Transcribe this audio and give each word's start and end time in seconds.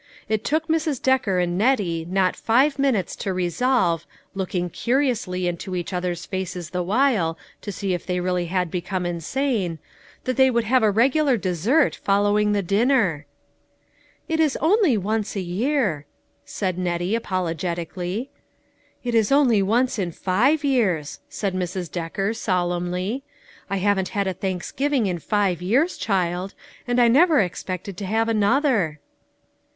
It 0.27 0.43
took 0.43 0.67
Mrs. 0.67 0.99
Decker 0.99 1.37
and 1.37 1.61
Kettle 1.61 2.05
not 2.07 2.35
five 2.35 2.79
minutes 2.79 3.15
to 3.17 3.31
resolve, 3.31 4.07
looking 4.33 4.67
curi 4.71 5.11
ously 5.11 5.47
into 5.47 5.75
each 5.75 5.93
other's 5.93 6.25
faces 6.25 6.71
the 6.71 6.81
while 6.81 7.37
to 7.61 7.71
see 7.71 7.93
if 7.93 8.07
they 8.07 8.19
really 8.19 8.47
had 8.47 8.71
become 8.71 9.05
insane, 9.05 9.77
that 10.23 10.37
they 10.37 10.49
would 10.49 10.63
have 10.63 10.81
a 10.81 10.89
regular 10.89 11.37
dessert 11.37 11.93
following 11.95 12.51
the 12.51 12.63
dinner!" 12.63 13.27
It 14.27 14.39
is 14.39 14.57
only 14.59 14.97
once 14.97 15.35
a 15.35 15.39
year," 15.39 16.07
said 16.45 16.79
Nettie 16.79 17.13
apolo 17.15 17.53
getically. 17.53 18.29
"It 19.03 19.13
is 19.13 19.31
only 19.31 19.61
once 19.61 19.99
in 19.99 20.11
five 20.11 20.63
years!" 20.63 21.19
said 21.29 21.53
Mrs. 21.53 21.91
Decker 21.91 22.33
solemnly." 22.33 23.21
I 23.69 23.77
haven't 23.77 24.09
had 24.17 24.25
a 24.25 24.33
Thanks 24.33 24.71
giving 24.71 25.05
in 25.05 25.19
five 25.19 25.61
years, 25.61 25.95
child; 25.95 26.55
and 26.87 26.99
I 26.99 27.07
never 27.07 27.39
expected 27.39 27.97
to 27.97 28.05
have 28.07 28.27
another." 28.27 28.99